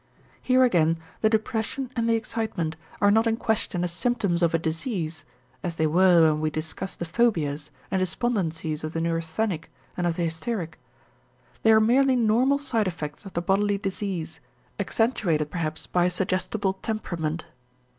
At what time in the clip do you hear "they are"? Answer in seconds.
11.61-11.79